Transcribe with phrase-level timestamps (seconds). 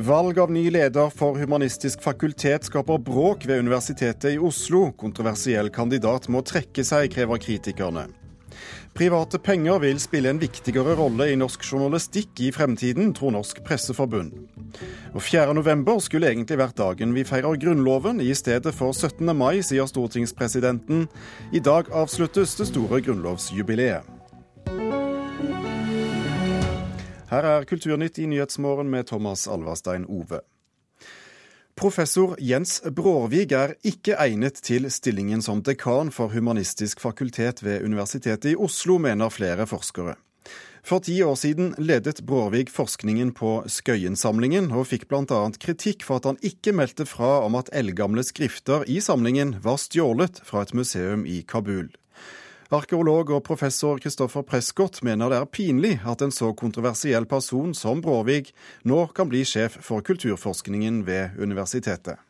[0.00, 4.86] Valg av ny leder for Humanistisk fakultet skaper bråk ved Universitetet i Oslo.
[4.96, 8.06] Kontroversiell kandidat må trekke seg, krever kritikerne.
[8.96, 14.32] Private penger vil spille en viktigere rolle i norsk journalistikk i fremtiden, tror Norsk Presseforbund.
[15.12, 19.34] Og 4.11 skulle egentlig vært dagen vi feirer Grunnloven, i stedet for 17.
[19.36, 21.10] mai, sier stortingspresidenten.
[21.52, 24.19] I dag avsluttes det store grunnlovsjubileet.
[27.30, 30.40] Her er Kulturnytt i Nyhetsmorgen med Thomas Alverstein Ove.
[31.78, 38.50] Professor Jens Brårvig er ikke egnet til stillingen som dekan for Humanistisk fakultet ved Universitetet
[38.50, 40.16] i Oslo, mener flere forskere.
[40.82, 45.40] For ti år siden ledet Brårvig forskningen på Skøyen-samlingen, og fikk bl.a.
[45.54, 50.42] kritikk for at han ikke meldte fra om at eldgamle skrifter i samlingen var stjålet
[50.42, 51.92] fra et museum i Kabul.
[52.70, 57.98] Arkeolog og professor Christoffer Prescott mener det er pinlig at en så kontroversiell person som
[57.98, 58.52] Bråvig
[58.86, 62.22] nå kan bli sjef for kulturforskningen ved universitetet.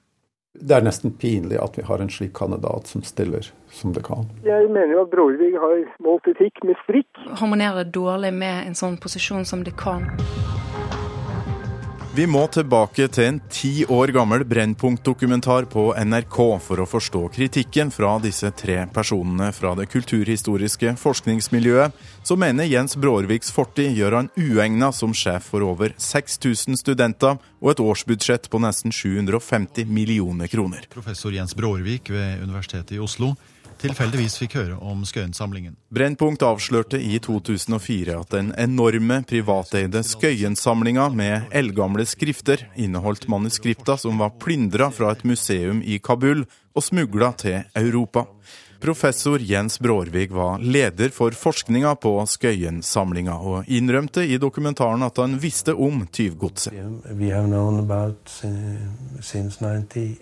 [0.57, 4.33] Det er nesten pinlig at vi har en slik kandidat som stiller som dekan.
[4.49, 7.21] Jeg mener jo at Bråvig har målt etikk med strikk.
[7.37, 10.09] Harmonerer dårlig med en sånn posisjon som det kan.
[12.11, 17.93] Vi må tilbake til en ti år gammel Brennpunkt-dokumentar på NRK for å forstå kritikken
[17.95, 21.95] fra disse tre personene fra det kulturhistoriske forskningsmiljøet,
[22.27, 27.71] som mener Jens Brårviks fortid gjør han uegna som sjef for over 6000 studenter og
[27.77, 30.91] et årsbudsjett på nesten 750 millioner kroner.
[30.91, 33.37] Professor Jens Brårvik ved Universitetet i Oslo
[33.81, 35.77] tilfeldigvis fikk høre om Skøyen-samlingen.
[35.95, 44.21] Brennpunkt avslørte i 2004 at den enorme privateide Skøyen-samlinga med eldgamle skrifter inneholdt manuskripta som
[44.23, 48.27] var plyndra fra et museum i Kabul og smugla til Europa.
[48.81, 55.37] Professor Jens Brårvig var leder for forskninga på Skøyen-samlinga, og innrømte i dokumentaren at han
[55.43, 56.73] visste om tyvgodset.
[57.13, 58.17] Vi har known om uh,
[59.21, 60.17] since 98,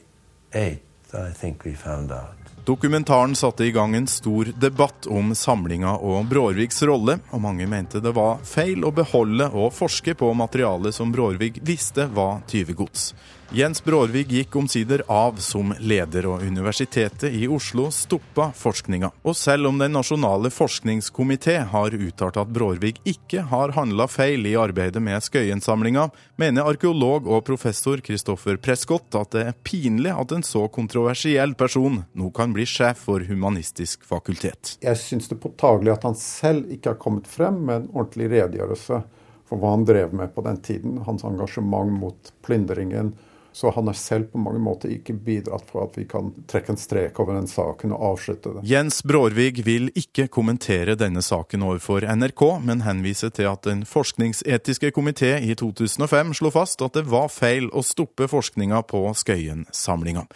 [1.14, 2.57] I think we found out.
[2.68, 8.02] Dokumentaren satte i gang en stor debatt om samlinga og Brårviks rolle, og mange mente
[8.04, 13.14] det var feil å beholde og forske på materialet som Brårvig visste var tyvegods.
[13.48, 19.08] Jens Brårvig gikk omsider av som leder, og Universitetet i Oslo stoppa forskninga.
[19.24, 24.52] Og selv om Den nasjonale forskningskomité har uttalt at Brårvig ikke har handla feil i
[24.58, 30.44] arbeidet med Skøyen-samlinga, mener arkeolog og professor Kristoffer Prescott at det er pinlig at en
[30.44, 34.76] så kontroversiell person nå kan bli sjef for Humanistisk fakultet.
[34.82, 38.30] Jeg syns det er påtagelig at han selv ikke har kommet frem med en ordentlig
[38.34, 39.02] redegjørelse
[39.48, 40.98] for hva han drev med på den tiden.
[41.06, 43.14] Hans engasjement mot plyndringen
[43.52, 46.78] så han har selv på mange måter ikke bidratt for at vi kan trekke en
[46.78, 48.62] strek over den saken og avslutte det.
[48.70, 54.92] Jens Brårvig vil ikke kommentere denne saken overfor NRK, men henviser til at Den forskningsetiske
[54.94, 60.28] komité i 2005 slo fast at det var feil å stoppe forskninga på Skøyen-samlinga.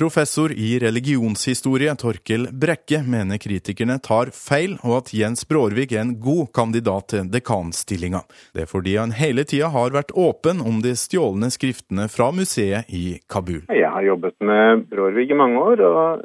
[0.00, 6.14] Professor i religionshistorie Torkel Brekke mener kritikerne tar feil, og at Jens Brårvik er en
[6.24, 8.22] god kandidat til dekanstillinga.
[8.56, 12.88] Det er fordi han hele tida har vært åpen om de stjålne skriftene fra museet
[12.88, 13.66] i Kabul.
[13.68, 16.24] Jeg har jobbet med Brårvik i mange år, og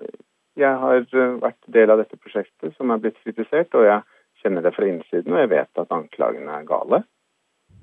[0.56, 1.04] jeg har
[1.44, 4.00] vært del av dette prosjektet som er blitt kritisert, og jeg
[4.40, 7.04] kjenner det fra innsiden, og jeg vet at anklagene er gale.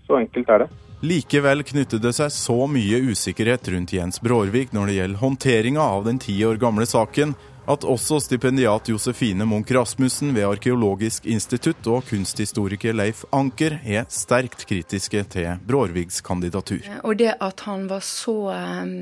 [0.06, 0.72] Så enkelt er det.
[1.02, 6.04] Likevel knyttet det seg så mye usikkerhet rundt Jens Brårvik når det gjelder håndteringa av
[6.06, 7.34] den ti år gamle saken,
[7.66, 14.64] at også stipendiat Josefine Munch Rasmussen ved Arkeologisk institutt og kunsthistoriker Leif Anker er sterkt
[14.66, 16.86] kritiske til Brårvigs kandidatur.
[17.02, 18.94] Og det at han var så um,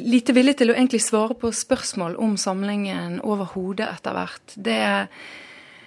[0.00, 5.10] lite villig til å egentlig svare på spørsmål om samlingen overhodet etter hvert, det er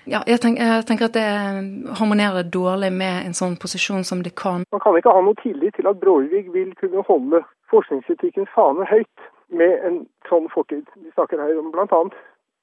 [0.10, 4.34] ja, jeg, tenker, jeg, tenker, at det harmonerer dårlig med en sånn posisjon som det
[4.40, 4.66] kan.
[4.74, 7.44] Man kan ikke ha noe tillit til at Bråvik vil kunne holde
[7.74, 10.86] forskningsetikkens fane høyt med en sånn fortid.
[10.98, 12.02] Vi snakker her om bl.a.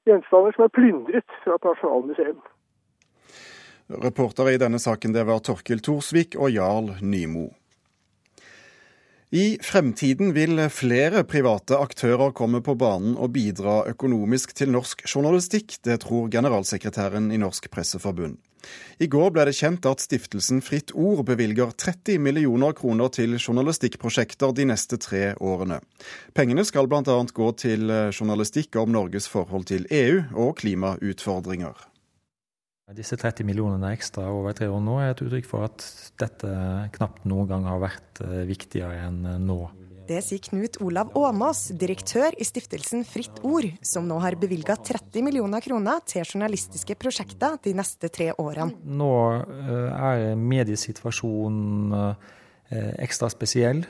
[0.06, 2.42] gjenstander som er plyndret fra et nasjonalmuseum.
[4.02, 7.48] Reportere i denne saken det var Torkil Thorsvik og Jarl Nymo.
[9.34, 15.80] I fremtiden vil flere private aktører komme på banen og bidra økonomisk til norsk journalistikk.
[15.82, 18.36] Det tror generalsekretæren i Norsk Presseforbund.
[19.02, 24.54] I går ble det kjent at stiftelsen Fritt Ord bevilger 30 millioner kroner til journalistikkprosjekter
[24.54, 25.80] de neste tre årene.
[26.34, 27.02] Pengene skal bl.a.
[27.02, 31.74] gå til journalistikk om Norges forhold til EU og klimautfordringer.
[32.94, 35.82] Disse 30 millionene ekstra over tre år nå er et uttrykk for at
[36.22, 36.46] dette
[36.94, 39.56] knapt noen gang har vært viktigere enn nå.
[40.06, 45.18] Det sier Knut Olav Åmås, direktør i stiftelsen Fritt Ord, som nå har bevilga 30
[45.26, 48.78] millioner kroner til journalistiske prosjekter de neste tre årene.
[48.86, 49.10] Nå
[49.42, 52.14] er mediesituasjonen
[53.02, 53.82] ekstra spesiell.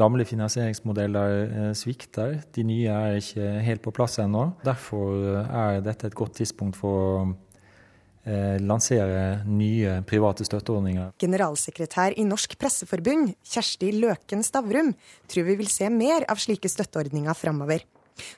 [0.00, 2.38] Gamle finansieringsmodeller svikter.
[2.56, 4.46] De nye er ikke helt på plass ennå.
[4.64, 7.36] Derfor er dette et godt tidspunkt for
[8.62, 11.14] lansere nye private støtteordninger.
[11.20, 14.92] Generalsekretær i Norsk Presseforbund, Kjersti Løken Stavrum,
[15.30, 17.86] tror vi vil se mer av slike støtteordninger framover.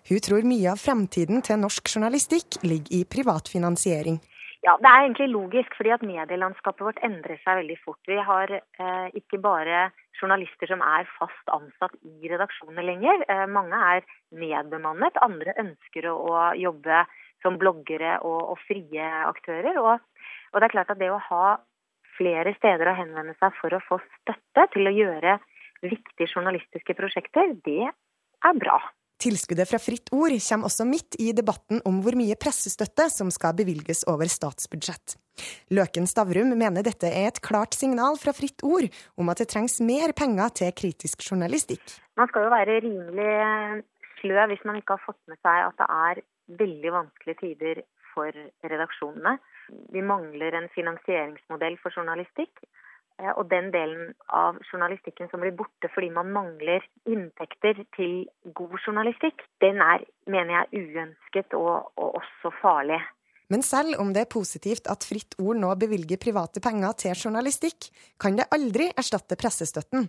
[0.09, 4.21] Hun tror mye av fremtiden til norsk journalistikk ligger i privat finansiering.
[4.61, 8.01] Ja, Det er egentlig logisk, fordi at medielandskapet vårt endrer seg veldig fort.
[8.07, 9.89] Vi har eh, ikke bare
[10.21, 13.25] journalister som er fast ansatt i redaksjonene lenger.
[13.25, 14.05] Eh, mange er
[14.37, 15.17] nedbemannet.
[15.25, 17.07] Andre ønsker å, å jobbe
[17.45, 19.81] som bloggere og, og frie aktører.
[19.81, 19.99] Og,
[20.53, 21.57] og, det er klart at det å ha
[22.19, 25.39] flere steder å henvende seg for å få støtte til å gjøre
[25.81, 28.81] viktige journalistiske prosjekter, det er bra.
[29.21, 33.53] Tilskuddet fra Fritt Ord kommer også midt i debatten om hvor mye pressestøtte som skal
[33.57, 35.19] bevilges over statsbudsjett.
[35.77, 38.89] Løken Stavrum mener dette er et klart signal fra Fritt Ord
[39.21, 41.85] om at det trengs mer penger til kritisk journalistikk.
[42.17, 43.85] Man skal jo være rimelig
[44.23, 46.23] sløv hvis man ikke har fått med seg at det er
[46.59, 47.83] veldig vanskelige tider
[48.15, 48.35] for
[48.67, 49.37] redaksjonene.
[49.95, 52.63] Vi mangler en finansieringsmodell for journalistikk.
[53.21, 58.25] Eh, og den delen av journalistikken som blir borte fordi man mangler inntekter til
[58.57, 63.01] god journalistikk, den er, mener jeg, uønsket og, og også farlig.
[63.51, 67.91] Men selv om det er positivt at Fritt Ord nå bevilger private penger til journalistikk,
[68.21, 70.07] kan det aldri erstatte pressestøtten.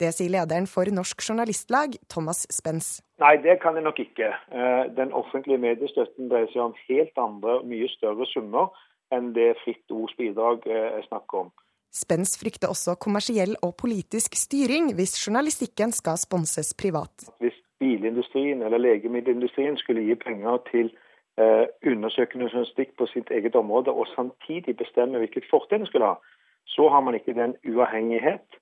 [0.00, 3.00] Det sier lederen for Norsk Journalistlag, Thomas Spens.
[3.20, 4.30] Nei, det kan jeg nok ikke.
[4.52, 8.70] Eh, den offentlige mediestøtten dreier seg om helt andre, mye større summer
[9.14, 11.50] enn det Fritt Ords bidrag eh, er snakk om.
[11.90, 17.26] Spens frykter også kommersiell og politisk styring hvis journalistikken skal sponses privat.
[17.42, 20.92] Hvis bilindustrien eller legemiddelindustrien skulle gi penger til
[21.40, 26.38] eh, undersøkende journalistikk på sitt eget område, og samtidig bestemme hvilket fortrinn den skulle ha,
[26.70, 28.60] så har man ikke den uavhengighet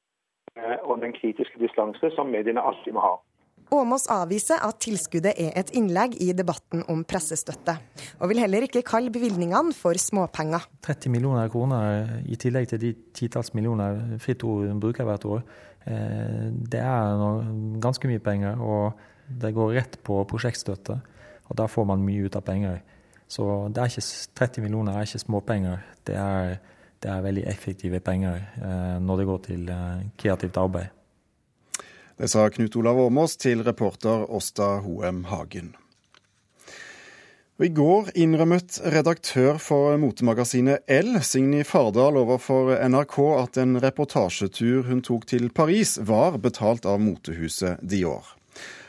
[0.84, 3.16] og den kritiske distanse som mediene alltid må ha.
[3.68, 7.74] Åmås avviser at tilskuddet er et innlegg i debatten om pressestøtte,
[8.16, 10.64] og vil heller ikke kalle bevilgningene for småpenger.
[10.86, 15.44] 30 millioner kroner i tillegg til de titalls millioner Fritt Ord bruker hvert år.
[15.84, 17.44] Eh, det er
[17.84, 18.96] ganske mye penger, og
[19.28, 20.96] det går rett på prosjektstøtte.
[21.48, 22.80] Og da får man mye ut av penger.
[23.28, 24.08] Så det er ikke,
[24.40, 25.84] 30 millioner er ikke småpenger.
[26.08, 26.56] Det er,
[27.02, 30.94] det er veldig effektive penger eh, når det går til eh, kreativt arbeid.
[32.18, 35.76] Det sa Knut Olav Åmås til reporter Åsta Hoem Hagen.
[37.58, 44.86] Og I går innrømmet redaktør for motemagasinet L, Signy Fardal, overfor NRK at en reportasjetur
[44.86, 48.37] hun tok til Paris, var betalt av motehuset Dior.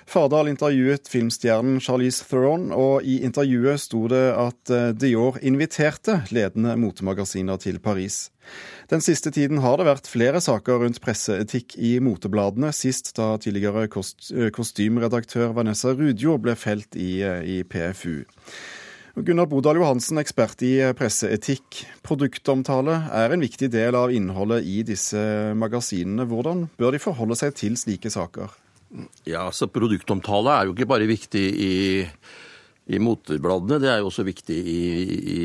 [0.10, 6.74] Fardal intervjuet filmstjernen Charlize Theron, og i intervjuet sto det at eh, Dior inviterte ledende
[6.82, 8.32] motemagasiner til Paris.
[8.90, 13.86] Den siste tiden har det vært flere saker rundt presseetikk i motebladene, sist da tidligere
[13.94, 18.24] kost eh, kostymredaktør Vanessa Rudjo ble felt i, eh, i PFU.
[19.20, 21.84] Gunnar Bodal Johansen, ekspert i presseetikk.
[22.08, 25.22] Produktomtale er en viktig del av innholdet i disse
[25.54, 26.26] magasinene.
[26.26, 28.58] Hvordan bør de forholde seg til slike saker?
[29.30, 31.74] Ja, så Produktomtale er jo ikke bare viktig i,
[32.90, 34.82] i motebladene, det er jo også viktig i,
[35.36, 35.40] i,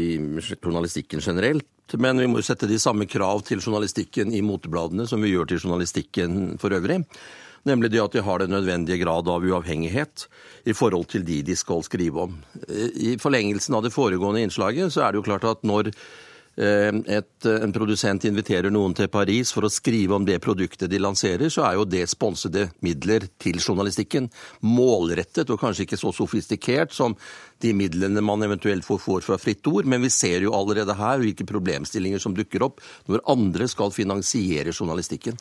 [0.56, 1.68] journalistikken generelt.
[2.00, 5.50] Men vi må jo sette de samme krav til journalistikken i motebladene som vi gjør
[5.50, 7.02] til journalistikken for øvrig.
[7.68, 10.26] Nemlig det at de har den nødvendige grad av uavhengighet
[10.68, 12.38] i forhold til de de skal skrive om.
[12.68, 15.92] I forlengelsen av det foregående innslaget så er det jo klart at når
[16.56, 21.50] et, en produsent inviterer noen til Paris for å skrive om det produktet de lanserer,
[21.50, 24.28] så er jo det sponsede midler til journalistikken.
[24.62, 27.16] Målrettet og kanskje ikke så sofistikert som
[27.64, 31.22] de midlene man eventuelt får, får fra Fritt Ord, men vi ser jo allerede her
[31.22, 35.38] hvilke problemstillinger som dukker opp når andre skal finansiere journalistikken.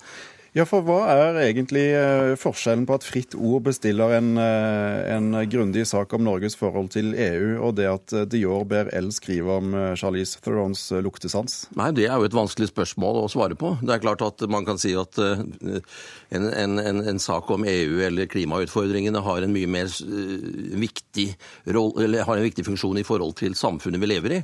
[0.54, 5.32] Ja, for hva er egentlig eh, forskjellen på at Fritt Ord bestiller en, eh, en
[5.50, 9.56] grundig sak om Norges forhold til EU, og det at eh, Dior ber L skrive
[9.58, 11.64] om Charlize Therons luktesans?
[11.74, 13.74] Nei, Det er jo et vanskelig spørsmål å svare på.
[13.82, 18.30] Det er klart at man kan si at en, en, en, sak om EU eller
[18.30, 21.32] klimautfordringene har en mye mer viktig,
[21.74, 24.42] roll, har en viktig funksjon i forhold til samfunnet vi lever i.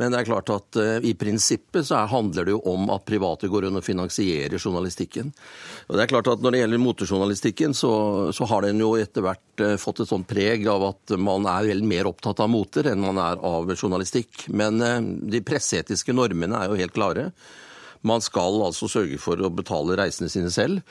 [0.00, 3.06] Men det er klart at uh, i prinsippet så er, handler det jo om at
[3.06, 5.30] private går inn og finansierer journalistikken.
[5.86, 7.92] Og det er klart at Når det gjelder motejournalistikken, så,
[8.34, 11.70] så har den jo etter hvert uh, fått et sånt preg av at man er
[11.70, 14.48] vel mer opptatt av moter enn man er av journalistikk.
[14.50, 17.30] Men uh, de presseetiske normene er jo helt klare.
[18.04, 20.82] Man skal altså sørge for å betale reisene sine selv.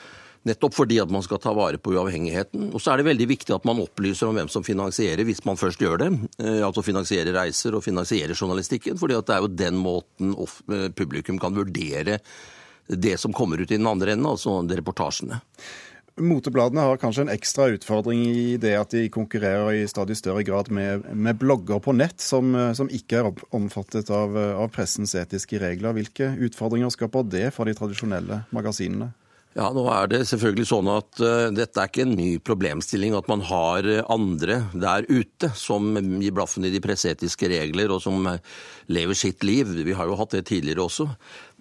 [0.44, 2.68] Nettopp fordi at man skal ta vare på uavhengigheten.
[2.76, 5.56] Og så er det veldig viktig at man opplyser om hvem som finansierer, hvis man
[5.56, 6.10] først gjør det.
[6.36, 8.98] Eh, altså finansierer reiser og finansierer journalistikken.
[9.00, 12.20] fordi at det er jo den måten eh, publikum kan vurdere
[12.88, 15.40] det som kommer ut i den andre enden, altså reportasjene.
[16.20, 20.68] Motebladene har kanskje en ekstra utfordring i det at de konkurrerer i stadig større grad
[20.70, 25.96] med, med blogger på nett som, som ikke er omfattet av, av, pressens etiske regler.
[25.96, 29.10] Hvilke utfordringer skaper det for de tradisjonelle magasinene?
[29.54, 33.14] Ja, nå er det selvfølgelig sånn at uh, dette er ikke en ny problemstilling.
[33.14, 38.26] At man har andre der ute som gir blaffen i de presseetiske regler, og som
[38.90, 39.70] lever sitt liv.
[39.86, 41.06] Vi har jo hatt det tidligere også.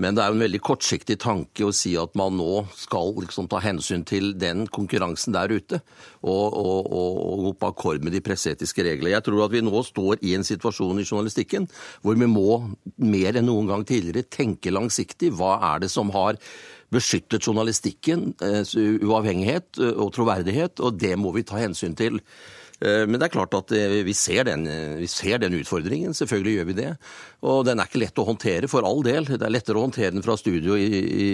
[0.01, 3.45] Men det er jo en veldig kortsiktig tanke å si at man nå skal liksom
[3.51, 5.83] ta hensyn til den konkurransen der ute,
[6.25, 9.13] og, og, og gå på akkord med de presseetiske regler.
[9.13, 11.69] Jeg tror at vi nå står i en situasjon i journalistikken
[12.01, 12.63] hvor vi må
[12.97, 15.29] mer enn noen gang tidligere tenke langsiktig.
[15.37, 16.41] Hva er det som har
[16.93, 18.63] beskyttet journalistikken, eh,
[19.03, 22.19] uavhengighet eh, og troverdighet, og det må vi ta hensyn til.
[22.83, 23.73] Eh, men det er klart at
[24.05, 24.65] vi ser, den,
[24.99, 26.89] vi ser, den, utfordringen, selvfølgelig gjør vi det.
[27.43, 29.27] Og den er ikke lett å håndtere, for all del.
[29.29, 31.29] Det er lettere å håndtere den fra studio i, i,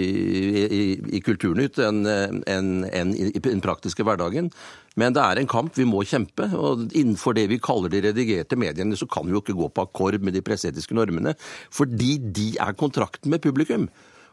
[0.80, 0.82] i,
[1.18, 4.50] i Kulturnytt enn en, en, i den praktiske hverdagen.
[4.98, 6.48] Men det er en kamp vi må kjempe.
[6.56, 9.86] og Innenfor det vi kaller de redigerte mediene, så kan vi jo ikke gå på
[9.86, 11.36] akkord med de presseetiske normene.
[11.70, 13.86] Fordi de er kontrakten med publikum.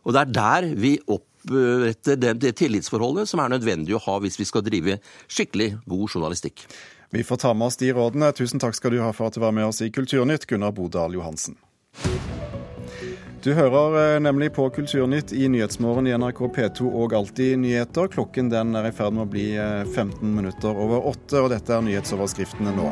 [0.06, 4.39] Og det er der vi oppretter det, det tillitsforholdet som er nødvendig å ha hvis
[4.39, 5.00] vi skal drive
[5.32, 6.66] skikkelig god journalistikk.
[7.16, 8.34] Vi får ta med oss de rådene.
[8.36, 11.16] Tusen takk skal du ha for at du var med oss i Kulturnytt, Gunnar Bodal
[11.16, 11.56] Johansen.
[13.44, 18.10] Du hører eh, nemlig på Kulturnytt i Nyhetsmorgen i NRK P2 og Alltid nyheter.
[18.12, 21.72] Klokken den er i ferd med å bli 15 eh, minutter over åtte, og dette
[21.72, 22.92] er nyhetsoverskriftene nå.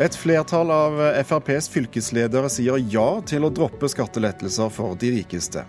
[0.00, 0.94] Et flertall av
[1.28, 5.66] FrPs fylkesledere sier ja til å droppe skattelettelser for de rikeste.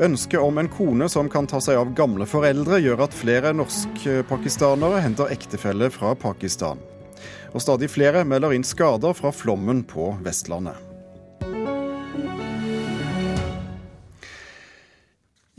[0.00, 5.02] Ønsket om en kone som kan ta seg av gamle foreldre, gjør at flere norsk-pakistanere
[5.04, 6.80] henter ektefelle fra Pakistan.
[7.52, 10.91] Og stadig flere melder inn skader fra flommen på Vestlandet.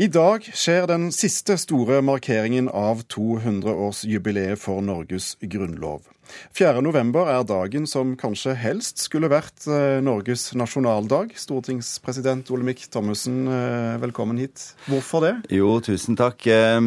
[0.04, 6.10] I dag skjer den siste store markeringen av 200-årsjubileet for Norges grunnlov.
[6.58, 11.32] 4.11 er dagen som kanskje helst skulle vært eh, Norges nasjonaldag.
[11.40, 14.66] Stortingspresident Olemic Thommessen, eh, velkommen hit.
[14.90, 15.32] Hvorfor det?
[15.56, 16.50] Jo, tusen takk.
[16.52, 16.82] Eh,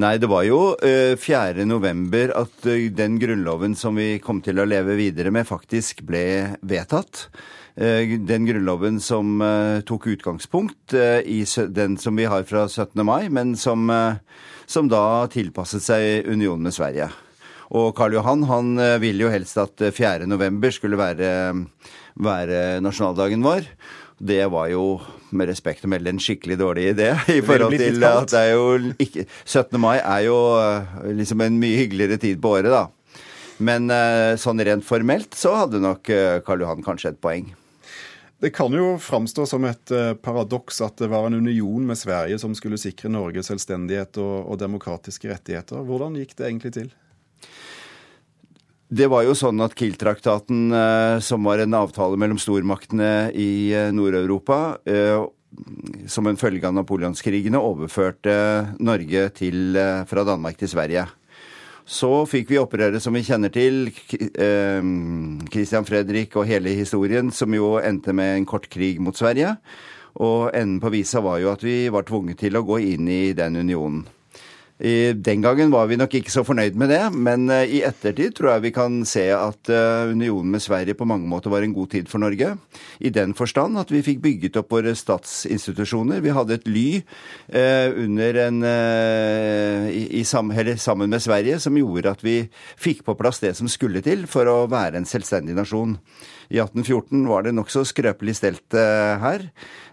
[0.00, 2.70] nei, det var jo 4.11 at
[3.02, 7.26] den grunnloven som vi kom til å leve videre med, faktisk ble vedtatt.
[7.76, 9.42] Den grunnloven som
[9.84, 11.42] tok utgangspunkt i
[11.76, 13.04] den som vi har fra 17.
[13.04, 13.92] mai, men som,
[14.64, 17.10] som da tilpasset seg unionen med Sverige.
[17.74, 20.22] Og Karl Johan han eh, ville jo helst at 4.
[20.22, 21.30] Eh, november skulle være,
[22.22, 23.66] være nasjonaldagen vår.
[24.16, 24.84] Det var jo
[25.36, 27.10] med respekt å melde en skikkelig dårlig idé.
[27.38, 29.80] i forhold til at det er jo ikke, 17.
[29.82, 32.86] mai er jo eh, liksom en mye hyggeligere tid på året, da.
[33.56, 33.88] Men
[34.36, 36.10] sånn rent formelt så hadde nok
[36.44, 37.46] Karl Johan kanskje et poeng.
[38.42, 39.90] Det kan jo framstå som et
[40.20, 44.60] paradoks at det var en union med Sverige som skulle sikre Norge selvstendighet og, og
[44.60, 45.80] demokratiske rettigheter.
[45.88, 46.90] Hvordan gikk det egentlig til?
[48.86, 53.90] Det var jo sånn at Kiel-traktaten, eh, som var en avtale mellom stormaktene i eh,
[53.90, 55.24] Nord-Europa, eh,
[56.06, 58.36] som en følge av napoleonskrigene overførte
[58.78, 61.06] Norge til, fra Danmark til Sverige.
[61.86, 63.92] Så fikk vi opprøret som vi kjenner til,
[65.54, 69.54] Christian Fredrik og hele historien, som jo endte med en kort krig mot Sverige.
[70.18, 73.22] Og enden på visa var jo at vi var tvunget til å gå inn i
[73.38, 74.02] den unionen.
[74.78, 78.50] Den gangen var vi nok ikke så fornøyd med det, men eh, i ettertid tror
[78.50, 81.94] jeg vi kan se at eh, unionen med Sverige på mange måter var en god
[81.94, 82.50] tid for Norge.
[83.00, 86.20] I den forstand at vi fikk bygget opp våre statsinstitusjoner.
[86.20, 86.86] Vi hadde et ly
[87.48, 88.60] eh, under en,
[89.88, 92.42] i, i sam, sammen med Sverige som gjorde at vi
[92.76, 95.96] fikk på plass det som skulle til for å være en selvstendig nasjon.
[96.48, 99.48] I 1814 var det nokså skrøpelig stelt uh, her.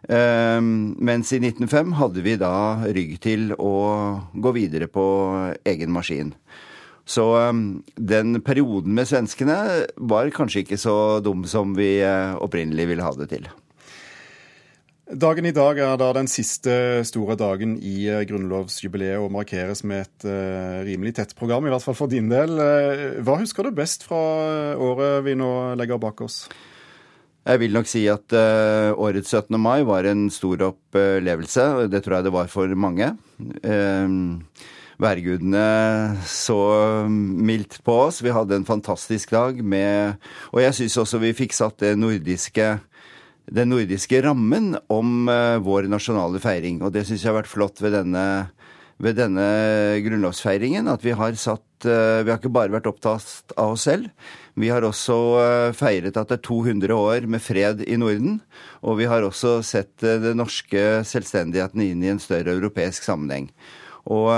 [0.05, 2.53] Uh, mens i 1905 hadde vi da
[2.85, 3.73] rygg til å
[4.33, 5.05] gå videre på
[5.65, 6.33] egen maskin.
[7.05, 9.57] Så um, den perioden med svenskene
[9.97, 13.49] var kanskje ikke så dum som vi uh, opprinnelig ville ha det til.
[15.03, 20.05] Dagen i dag er da den siste store dagen i eh, grunnlovsjubileet og markeres med
[20.05, 22.55] et uh, rimelig tett program, i hvert fall for din del.
[22.55, 24.21] Uh, hva husker du best fra
[24.79, 26.45] året vi nå legger bak oss?
[27.43, 29.59] Jeg vil nok si at uh, årets 17.
[29.59, 31.67] mai var en stor opplevelse.
[31.91, 33.11] Det tror jeg det var for mange.
[35.03, 35.67] Værgudene
[36.31, 36.61] så
[37.11, 38.23] mildt på oss.
[38.23, 40.15] Vi hadde en fantastisk dag med
[40.53, 42.77] Og jeg syns også vi fikk satt det nordiske
[43.51, 46.81] den nordiske rammen om uh, vår nasjonale feiring.
[46.83, 48.23] Og det syns jeg har vært flott ved denne,
[49.03, 49.47] ved denne
[50.05, 50.87] grunnlovsfeiringen.
[50.91, 54.07] At vi har satt Vi har ikke bare vært opptatt av oss selv.
[54.55, 55.17] Vi har også
[55.75, 58.37] feiret at det er 200 år med fred i Norden.
[58.79, 63.49] Og vi har også sett den norske selvstendigheten inn i en større europeisk sammenheng.
[64.07, 64.31] Og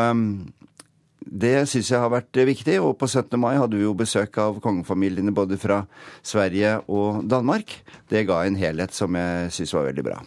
[1.25, 2.77] det syns jeg har vært viktig.
[2.83, 3.37] Og på 17.
[3.41, 5.83] mai hadde vi jo besøk av kongefamiliene både fra
[6.25, 7.79] Sverige og Danmark.
[8.09, 10.21] Det ga en helhet som jeg syns var veldig bra.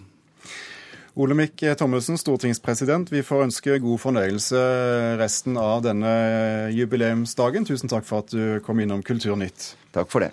[1.19, 3.11] Olemic Thommessen, stortingspresident.
[3.11, 4.61] Vi får ønske god fornøyelse
[5.19, 6.13] resten av denne
[6.71, 7.67] jubileumsdagen.
[7.67, 9.73] Tusen takk for at du kom innom Kulturnytt.
[9.97, 10.31] Takk for det.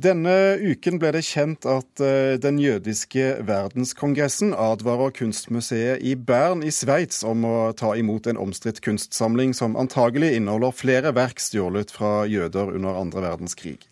[0.00, 6.72] Denne uken ble det kjent at eh, den jødiske verdenskongressen advarer kunstmuseet i Bern i
[6.72, 12.22] Sveits om å ta imot en omstridt kunstsamling som antagelig inneholder flere verk stjålet fra
[12.30, 13.89] jøder under andre verdenskrig.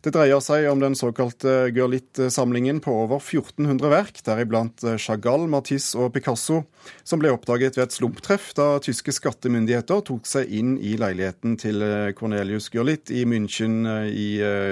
[0.00, 6.14] Det dreier seg om den såkalte Gørlitt-samlingen på over 1400 verk, deriblant Chagall, Matisse og
[6.14, 6.62] Picasso,
[7.04, 11.84] som ble oppdaget ved et slumptreff da tyske skattemyndigheter tok seg inn i leiligheten til
[12.16, 14.30] Cornelius Gørlitt i München i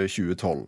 [0.08, 0.64] 2012.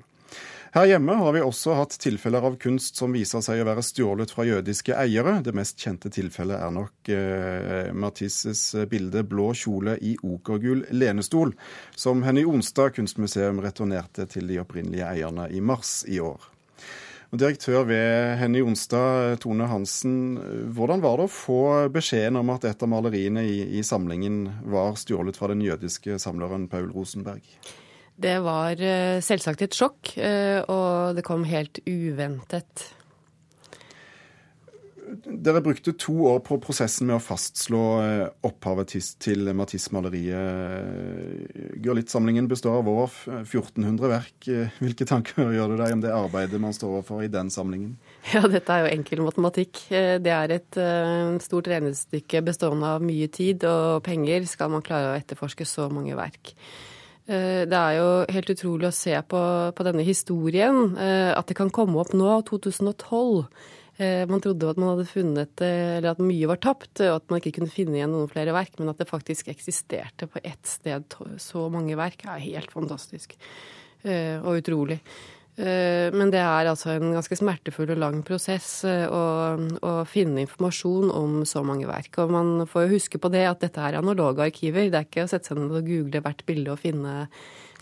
[0.70, 4.30] Her hjemme har vi også hatt tilfeller av kunst som viser seg å være stjålet
[4.30, 5.40] fra jødiske eiere.
[5.42, 11.56] Det mest kjente tilfellet er nok eh, Matisses bilde 'Blå kjole i okergul lenestol',
[11.98, 16.38] som Henny Onstad kunstmuseum returnerte til de opprinnelige eierne i mars i år.
[17.34, 20.38] Direktør ved Henny Onstad, Tone Hansen.
[20.70, 21.60] Hvordan var det å få
[21.90, 26.70] beskjeden om at et av maleriene i, i samlingen var stjålet fra den jødiske samleren
[26.70, 27.42] Paul Rosenberg?
[28.20, 32.90] Det var eh, selvsagt et sjokk, eh, og det kom helt uventet.
[35.24, 38.92] Dere brukte to år på prosessen med å fastslå eh, opphavet
[39.24, 41.80] til Matisse-maleriet.
[41.80, 44.50] Gørlitt-samlingen består av over 1400 verk.
[44.82, 47.96] Hvilke tanker gjør du deg om det arbeidet man står overfor i den samlingen?
[48.34, 49.80] Ja, dette er jo enkel matematikk.
[49.88, 50.80] Det er et
[51.42, 56.14] stort regnestykke bestående av mye tid og penger skal man klare å etterforske så mange
[56.20, 56.54] verk.
[57.28, 59.42] Eh, det er jo helt utrolig å se på,
[59.76, 60.94] på denne historien.
[60.96, 63.44] Eh, at det kan komme opp nå, 2012.
[64.00, 67.42] Eh, man trodde at man hadde funnet, eller at mye var tapt, og at man
[67.42, 68.78] ikke kunne finne igjen noen flere verk.
[68.80, 73.36] Men at det faktisk eksisterte på ett sted så mange verk, er helt fantastisk.
[74.00, 74.96] Og utrolig.
[75.58, 79.22] Eh, men det er altså en ganske smertefull og lang prosess eh, å,
[79.82, 82.20] å, finne informasjon om så mange verk.
[82.22, 84.88] Og man får jo huske på det at dette er analoge arkiver.
[84.88, 87.16] Det er ikke å sette seg ned og google hvert bilde og finne,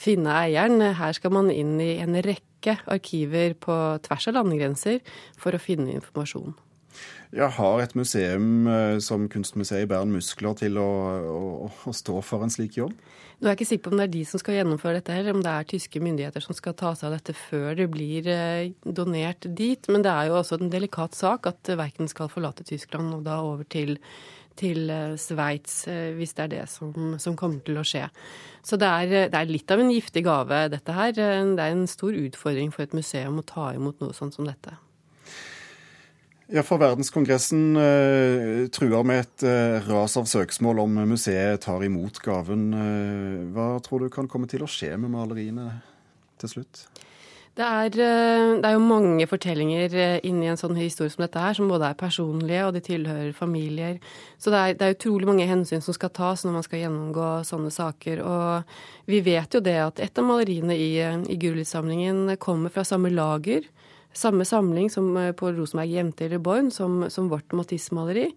[0.00, 0.81] finne eieren.
[0.98, 3.76] Her skal man inn i en rekke arkiver på
[4.07, 5.02] tvers av landegrenser
[5.38, 6.57] for å finne informasjon.
[7.37, 10.88] Ja, har et museum eh, som Kunstmuseet i Bern muskler til å,
[11.29, 12.94] å, å stå for en slik jobb?
[13.38, 15.37] Nå er jeg ikke sikker på om det er de som skal gjennomføre dette, eller
[15.37, 18.72] om det er tyske myndigheter som skal ta seg av dette før det blir eh,
[18.83, 19.92] donert dit.
[19.92, 23.38] Men det er jo også en delikat sak at verken skal forlate Tyskland og da
[23.44, 23.98] over til,
[24.59, 25.85] til eh, Sveits,
[26.16, 28.09] hvis det er det som, som, kommer til å skje.
[28.64, 31.12] Så det er, det er, litt av en giftig gave, dette her.
[31.12, 34.81] Det er en stor utfordring for et museum å ta imot noe sånt som dette.
[36.48, 42.22] Ja, for Verdenskongressen eh, truer med et eh, ras av søksmål om museet tar imot
[42.24, 42.70] gaven.
[42.72, 45.66] Eh, hva tror du kan komme til å skje med maleriene
[46.40, 46.87] til slutt?
[47.58, 49.92] Det er, det er, jo mange fortellinger
[50.24, 53.98] inni en sånn historie som dette her, som både er personlige og de tilhører familier.
[54.38, 57.32] Så det er, det er, utrolig mange hensyn som skal tas når man skal gjennomgå
[57.50, 58.22] sånne saker.
[58.22, 63.12] Og vi vet jo det at et av maleriene i, i Gurlit-samlingen kommer fra samme
[63.12, 63.66] lager
[64.12, 68.31] samme samling som eh, på Rosenberg gjemte i Born, som, som vårt Matisse-maleri.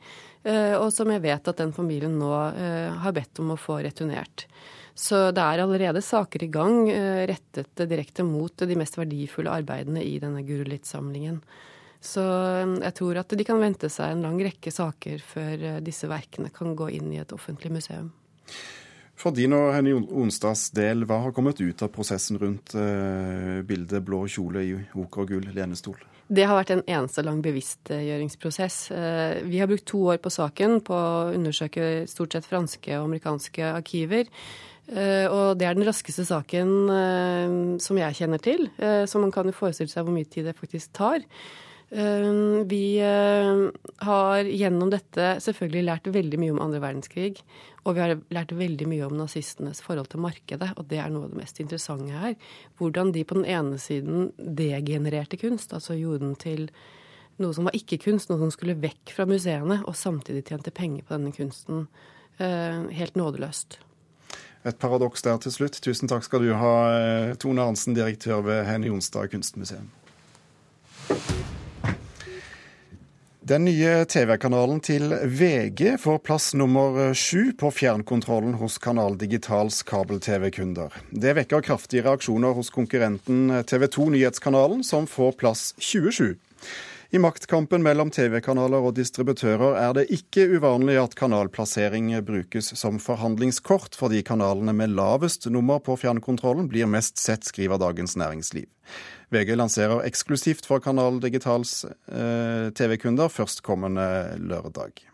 [0.43, 3.79] Eh, og som jeg vet at den familien nå eh, har bedt om å få
[3.85, 4.47] returnert.
[4.93, 6.89] Så det er allerede saker i gang
[7.29, 11.39] rettet direkte mot de mest verdifulle arbeidene i denne Gurulitz-samlingen.
[12.03, 12.21] Så
[12.81, 16.75] jeg tror at de kan vente seg en lang rekke saker før disse verkene kan
[16.75, 18.11] gå inn i et offentlig museum.
[19.21, 24.01] For din og Henny Onstads del, hva har kommet ut av prosessen rundt uh, bildet
[24.01, 25.99] 'Blå kjole i oker og gull lenestol'?
[26.31, 28.79] Det har vært en eneste lang bevisstgjøringsprosess.
[28.89, 33.11] Uh, vi har brukt to år på saken på å undersøke stort sett franske og
[33.11, 34.31] amerikanske arkiver.
[34.89, 38.71] Uh, og det er den raskeste saken som jeg kjenner til.
[38.81, 41.21] Så man kan jo forestille seg hvor mye tid det faktisk tar.
[41.91, 42.85] Vi
[43.99, 47.41] har gjennom dette selvfølgelig lært veldig mye om andre verdenskrig.
[47.83, 51.25] Og vi har lært veldig mye om nazistenes forhold til markedet, og det er noe
[51.25, 52.35] av det mest interessante her.
[52.79, 56.67] Hvordan de på den ene siden degenererte kunst, altså gjorde den til
[57.41, 61.17] noe som var ikke-kunst, noe som skulle vekk fra museene, og samtidig tjente penger på
[61.17, 61.87] denne kunsten.
[62.37, 63.79] Eh, helt nådeløst.
[64.63, 65.81] Et paradoks der til slutt.
[65.81, 69.89] Tusen takk skal du ha, eh, Tone Hansen, direktør ved Henny Jonstad kunstmuseum.
[73.51, 80.93] Den nye TV-kanalen til VG får plass nummer sju på fjernkontrollen hos Kanal Digitals kabel-TV-kunder.
[81.11, 86.37] Det vekker kraftige reaksjoner hos konkurrenten TV 2 Nyhetskanalen, som får plass 27.
[87.11, 93.97] I maktkampen mellom TV-kanaler og distributører er det ikke uvanlig at kanalplassering brukes som forhandlingskort,
[93.99, 98.69] fordi kanalene med lavest nummer på fjernkontrollen blir mest sett, skriver Dagens Næringsliv.
[99.27, 104.07] VG lanserer eksklusivt for Kanal Digitals eh, TV-kunder førstkommende
[104.47, 105.10] lørdag.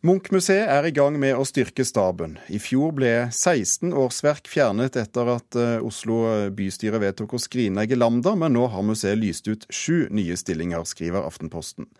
[0.00, 2.38] Munch-museet er i gang med å styrke staben.
[2.48, 8.32] I fjor ble 16 årsverk fjernet etter at eh, Oslo bystyre vedtok å skrinlegge Lambda,
[8.32, 11.90] men nå har museet lyst ut sju nye stillinger, skriver Aftenposten.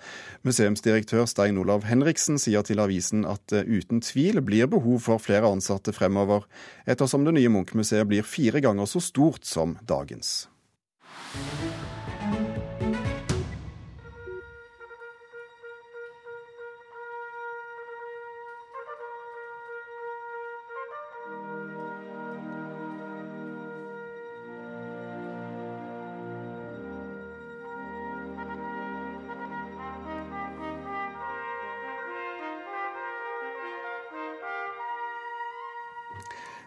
[0.48, 5.52] Museumsdirektør Stein Olav Henriksen sier til avisen at det uten tvil blir behov for flere
[5.52, 6.48] ansatte fremover,
[6.88, 10.48] ettersom det nye Munch-museet blir fire ganger så stort som dagens.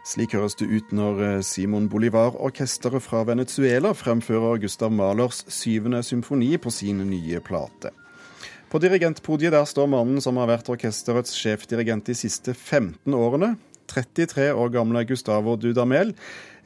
[0.04, 6.58] Slik høres det ut når eh, Simon Bolivar-orkesteret fra Venezuela fremfører Gustav Mahlers syvende symfoni
[6.60, 7.94] på sin nye plate.
[8.68, 13.54] På dirigentpodiet der står mannen som har vært orkesterets sjefdirigent de siste 15 årene.
[13.94, 16.14] 33 år gamle Gustavo Dudamel,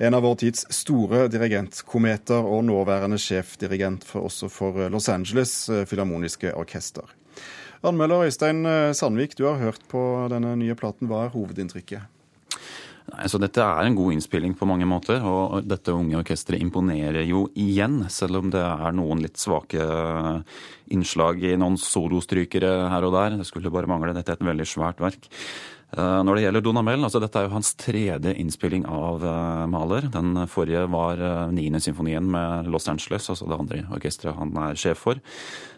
[0.01, 5.85] en av vår tids store dirigentkometer og nåværende sjefdirigent for, også for Los Angeles eh,
[5.85, 7.05] Filharmoniske Orkester.
[7.85, 10.01] Anmelder Øystein eh, Sandvik, du har hørt på
[10.33, 11.05] denne nye platen.
[11.05, 12.16] Hva er hovedinntrykket?
[13.07, 17.45] Så Dette er en god innspilling på mange måter, og dette unge orkesteret imponerer jo
[17.55, 18.01] igjen.
[18.11, 19.79] Selv om det er noen litt svake
[20.91, 23.39] innslag i noen solostrykere her og der.
[23.39, 24.11] Det skulle bare mangle.
[24.17, 25.29] Dette er et veldig svært verk.
[25.95, 29.23] Eh, når det gjelder Donamel, altså dette er jo hans tredje innspilling av
[29.71, 30.09] Maler.
[30.11, 34.79] Den forrige var uh, niende symfonien med Los Angeles, altså det andre orkesteret han er
[34.79, 35.21] sjef for.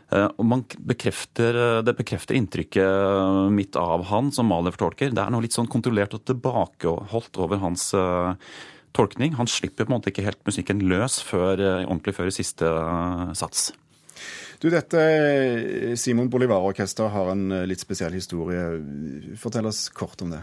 [0.09, 1.53] Og bekrefter,
[1.85, 5.11] Det bekrefter inntrykket mitt av han som Mahler fortolker.
[5.13, 7.91] Det er noe litt sånn kontrollert og tilbakeholdt over hans
[8.97, 9.37] tolkning.
[9.37, 12.73] Han slipper på en måte ikke helt musikken løs før, ordentlig før i siste
[13.37, 13.67] sats.
[14.59, 18.63] Du, dette Simon Bolivar-orkester har en eh, litt spesiell historie.
[19.39, 20.41] Fortell oss kort om det.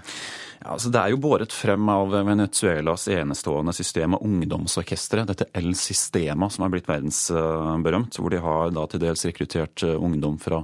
[0.63, 5.27] Ja, altså Det er jo båret frem av Venezuelas enestående system av ungdomsorkestre.
[5.29, 8.17] Dette El Sistema, som er blitt verdensberømt.
[8.17, 10.63] Hvor de har da til dels rekruttert eh, ungdom fra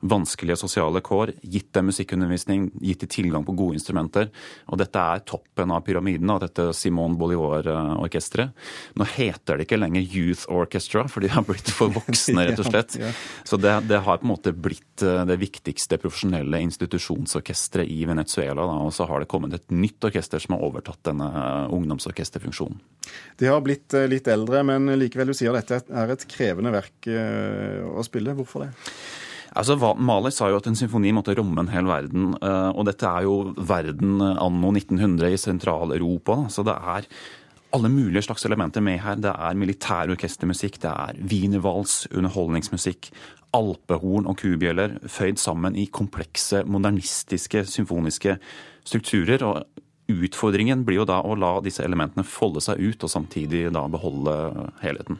[0.00, 4.28] vanskelige sosiale kår, gitt dem musikkundervisning, gitt dem tilgang på gode instrumenter.
[4.70, 8.54] Og dette er toppen av pyramiden av dette Simon Bolivar-orkesteret.
[8.98, 12.70] Nå heter det ikke lenger Youth Orchestra, for de har blitt for voksne, rett og
[12.72, 12.98] slett.
[13.48, 18.62] Så det, det har på en måte blitt eh, det viktigste profesjonelle institusjonsorkesteret i Venezuela.
[18.62, 18.78] Da.
[18.86, 22.78] Og så har det kommet et nytt orkester som har overtatt denne eh, ungdomsorkesterfunksjonen.
[23.40, 27.08] De har blitt eh, litt eldre, men likevel, du sier dette er et krevende verk
[27.08, 28.34] å spille.
[28.38, 28.70] Hvorfor det?
[29.58, 32.30] Altså, Mahler sa jo at en symfoni måtte romme en hel verden.
[32.38, 36.44] Eh, og dette er jo verden anno 1900 i Sentral-Europa.
[36.54, 37.08] Så det er
[37.74, 39.18] alle mulige slags elementer med her.
[39.18, 43.10] Det er militærorkestermusikk, det er wienervals, underholdningsmusikk,
[43.56, 48.38] alpehorn og kubjeller føyd sammen i komplekse, modernistiske, symfoniske
[48.86, 49.42] strukturer.
[49.42, 49.64] og
[50.08, 54.36] Utfordringen blir jo da å la disse elementene folde seg ut, og samtidig da beholde
[54.80, 55.18] helheten.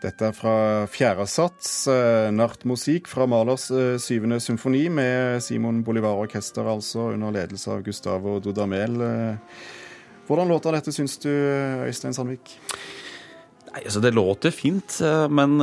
[0.00, 0.52] Dette er fra
[0.88, 7.34] fjerde sats, nart Nachtmusik fra Malers eh, syvende symfoni, med Simon Bolivar Orkester, altså, under
[7.34, 8.96] ledelse av Gustavo Dudamel.
[9.04, 9.60] Eh,
[10.24, 11.28] hvordan låter dette, syns du,
[11.84, 12.54] Øystein Sandvik?
[13.70, 14.96] Nei, altså Det låter fint,
[15.30, 15.60] men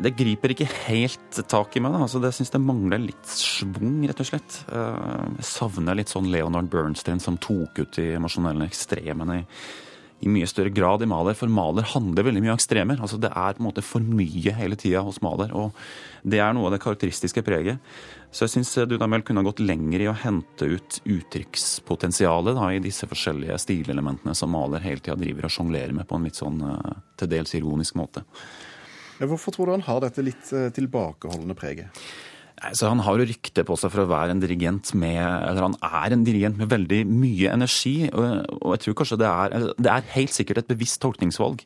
[0.00, 1.98] det griper ikke helt tak i meg.
[1.98, 4.62] Altså, det syns det mangler litt schwung, rett og slett.
[4.70, 9.46] Jeg savner litt sånn Leonard Bernstein som tok ut de emosjonelle ekstremene i
[10.20, 13.00] i mye større grad i Maler, for Maler handler veldig mye om ekstremer.
[13.00, 15.76] Altså Det er på en måte for mye hele tida hos Maler, og
[16.22, 17.80] det er noe av det karakteristiske preget.
[18.30, 23.08] Så jeg syns Dudamel kunne ha gått lenger i å hente ut uttrykkspotensialet i disse
[23.10, 26.98] forskjellige stilelementene som Maler hele tida driver og sjonglerer med på en litt sånn eh,
[27.18, 28.26] til dels ironisk måte.
[29.20, 32.04] Hvorfor tror du han har dette litt eh, tilbakeholdende preget?
[32.60, 35.76] Altså, han har jo rykte på seg for å være en dirigent med Eller han
[35.80, 37.94] er en dirigent med veldig mye energi.
[38.12, 41.64] Og, jeg tror kanskje det er Det er helt sikkert et bevisst tolkningsvalg.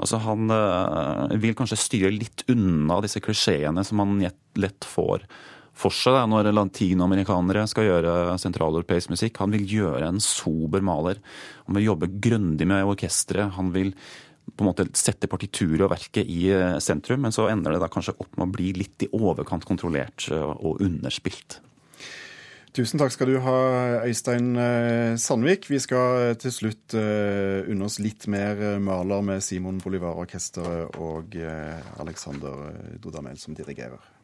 [0.00, 4.16] Altså, han øh, vil kanskje styre litt unna disse klisjeene som han
[4.56, 5.28] lett får
[5.80, 9.38] for seg da, når latinamerikanere skal gjøre sentraleuropeisk musikk.
[9.40, 11.20] Han vil gjøre en sober maler.
[11.68, 13.54] Han vil jobbe grundig med orkesteret.
[13.56, 13.94] Han vil
[14.56, 17.90] på en måte sette partituret og verket i eh, sentrum, men så ender det da
[17.92, 21.60] kanskje opp med å bli litt i overkant kontrollert eh, og underspilt.
[22.70, 23.56] Tusen takk skal du ha,
[24.06, 25.66] Øystein eh, Sandvik.
[25.72, 31.34] Vi skal til slutt unne oss litt mer maler med Simon Bolivar-orkesteret og
[31.98, 32.70] Alexander
[33.02, 34.19] Dodamel som dirigerer.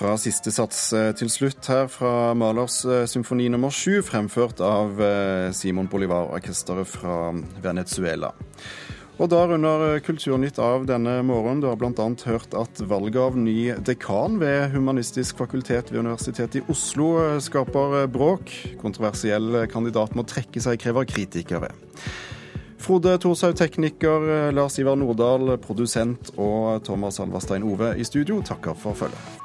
[0.00, 4.96] Fra siste sats eh, til slutt her fra Mahlers eh, symfoni nummer sju, fremført av
[4.96, 7.16] eh, Simon Bolivar-orkesteret fra
[7.60, 8.30] Venezuela.
[9.20, 11.60] Og da runder Kulturnytt av denne morgenen.
[11.60, 12.06] Du har bl.a.
[12.30, 17.10] hørt at valget av ny dekan ved Humanistisk fakultet ved Universitetet i Oslo
[17.44, 18.54] skaper bråk.
[18.80, 21.68] Kontroversiell kandidat må trekke seg, krever kritikere.
[22.80, 28.96] Frode Thorshaug, tekniker, Lars Ivar Nordahl, produsent, og Thomas Alverstein Ove i studio takker for
[28.96, 29.39] følget.